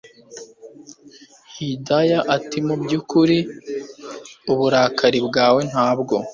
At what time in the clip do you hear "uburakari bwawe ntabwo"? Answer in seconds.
4.51-6.15